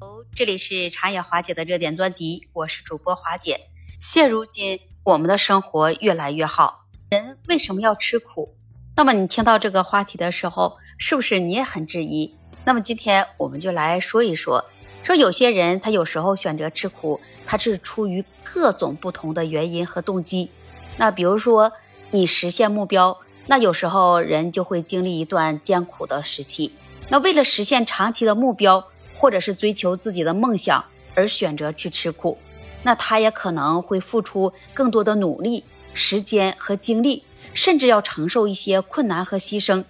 [0.00, 3.60] 哦这里是长野华姐的热点专辑，我是主播华姐。
[4.00, 8.56] 现如今，我们的生活越来越好，人为什么要吃苦？
[8.96, 12.34] 那么你听到这个话题的时候，是不是你也很质疑？
[12.64, 14.64] 那么今天我们就来说一说，
[15.02, 20.50] 说有些人他有时候选择吃苦，他是出于各种不同的原因和动机。
[20.96, 21.72] 那比如说
[22.10, 26.72] 你实现目标，那有时候人就会经历一段艰苦的时期。
[27.10, 28.88] 那为了实现长期的目标。
[29.14, 32.36] 或者是追求自己的梦想而选择去吃苦，
[32.82, 35.64] 那他也可能会付出更多的努力、
[35.94, 37.24] 时间和精力，
[37.54, 39.84] 甚至要承受一些困难和牺牲。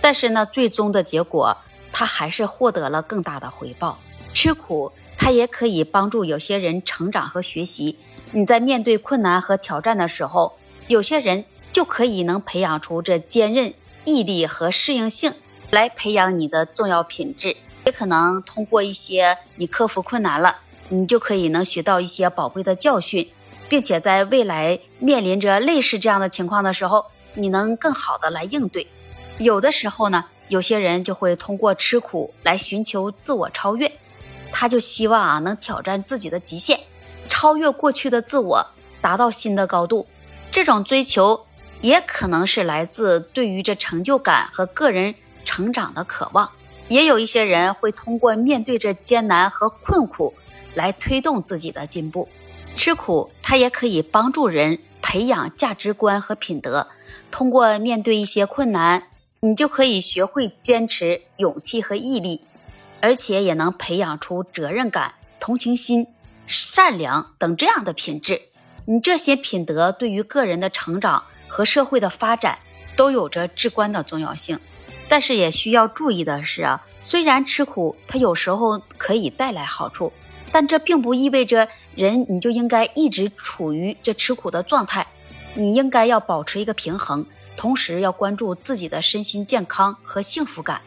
[0.00, 1.56] 但是呢，最终的结果
[1.92, 3.98] 他还是获得了更大的回报。
[4.32, 7.98] 吃苦，他也可以帮助有些人成长和学习。
[8.30, 13.74] 你在面对困难和挑战的时候，有些人就可以能培养出这坚韧、
[14.04, 15.32] 毅力和适应性，
[15.70, 17.56] 来培养你的重要品质。
[17.88, 20.58] 也可能通过一些你克服困难了，
[20.90, 23.26] 你就可以能学到一些宝贵的教训，
[23.66, 28.86] 并且在未来面临着类似这样的情况的时候，你能更好的来应对。
[29.38, 33.90] 有的时候呢，有些人就会通过吃苦来寻求自我超越，
[34.52, 36.78] 他就希望啊能挑战自己的极限，
[37.30, 38.66] 超越过去的自我，
[39.00, 40.06] 达到新的高度。
[40.50, 41.46] 这种追求
[41.80, 45.14] 也可能是来自对于这成就感和个人
[45.46, 46.50] 成长的渴望。
[46.88, 50.34] 也有一些人会通过面对着艰难和困苦
[50.74, 52.28] 来推动自己的进步。
[52.74, 56.88] 吃苦，它也可以帮助人培养价值观和品德。
[57.30, 59.08] 通过面对一些困难，
[59.40, 62.42] 你就可以学会坚持、勇气和毅力，
[63.00, 66.06] 而且也能培养出责任感、同情心、
[66.46, 68.42] 善良等这样的品质。
[68.86, 72.58] 你这些品德对于个人的成长和社会的发展
[72.96, 74.58] 都有着至关的重要性。
[75.08, 80.12] 但是也需要注意的是啊，虽然吃苦，它有时候可以带来好处，
[80.52, 85.06] 但这并不意味着人你就应该一直处于这吃苦的状态。
[85.54, 87.26] 你应该要保持一个平衡，
[87.56, 90.82] 同时要关注自己的身心健康和幸福感。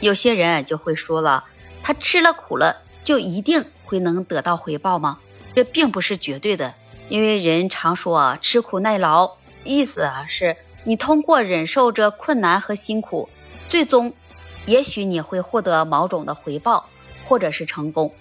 [0.00, 1.44] 有些人就会说了，
[1.82, 5.18] 他吃了苦了，就一定会能得到回报吗？
[5.54, 6.74] 这并不是绝对的，
[7.08, 13.28] 因为人常说啊，吃苦耐劳，意思啊是你通过忍受着困难和辛苦。
[13.68, 14.12] 最终，
[14.66, 16.88] 也许你会获得某种的回报，
[17.26, 18.12] 或者是成功。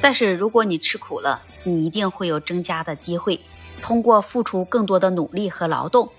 [0.00, 3.40] 但是如果你吃苦了，你一定会有增加的机会。
[3.80, 6.10] 通过付出更多的努力和劳动，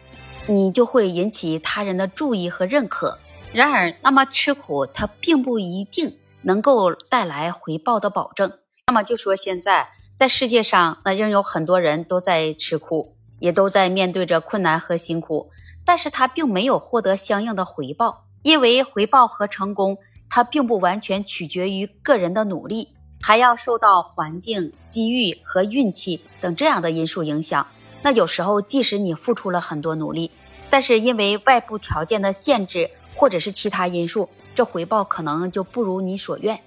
[0.48, 3.20] 你就会引起他人的注意和认可。
[3.52, 8.60] 然而，那么吃苦它并不一定能够带来回报的保证。
[8.88, 15.52] 那么就说现在在世界上，那仍有很多人都在吃苦，也都在面对着困难和辛苦，
[15.86, 18.26] 但是他并没有获得相应的回报。
[18.42, 19.98] 因为回报和成功，
[20.30, 22.88] 它并不完全取决于个人的努力，
[23.22, 27.68] 还要受到环境、机遇和运气等这样的因素影响。
[28.02, 30.32] 那有时候，即使你付出了很多努力，
[30.70, 36.58] 但是因为外部条件的限制或者是其他因素，这回报可能就不如你所愿。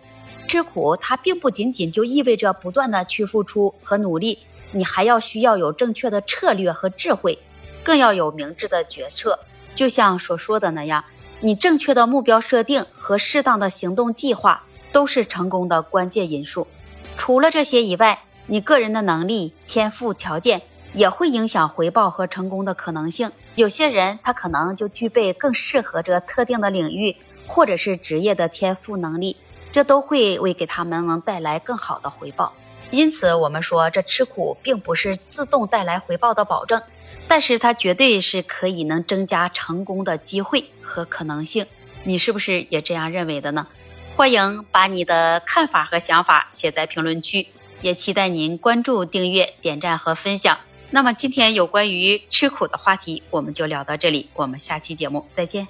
[0.47, 4.39] 吃苦，它并不仅仅就意味着不断的去付出和努力，
[4.73, 7.39] 你还要需要有正确的策略和智慧，
[7.83, 9.39] 更要有明智的决策。
[9.75, 11.03] 就像所说的那样。
[11.45, 16.69] 你正确的目标设定和适当的行动计划都是成功的关键因素。
[17.17, 20.63] 除了这些以外，你个人的能力、天赋、条件
[20.95, 23.33] 也会影响回报和成功的可能性。
[23.57, 29.37] 有些人他可能就具备更适合这特定的领域或者是职业的天赋能力，
[29.73, 32.53] 这都会为给他们能带来更好的回报。
[32.93, 36.81] 因此，我们说这吃苦并不是自动带来回报的保证。
[37.29, 41.67] 但是它绝对是可以能增加成功的机会和可能性，
[42.05, 43.67] 你是不是也这样认为的呢？
[44.15, 47.47] 欢迎把你的看法和想法写在评论区，
[47.81, 50.59] 也期待您关注、订阅、点赞和分享。
[50.91, 55.67] 那么今天有关于吃苦的话题，我们就聊到这里，我们下期节目再见。